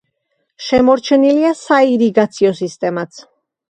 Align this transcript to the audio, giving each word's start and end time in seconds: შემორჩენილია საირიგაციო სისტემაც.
შემორჩენილია 0.67 1.53
საირიგაციო 1.61 2.57
სისტემაც. 2.65 3.27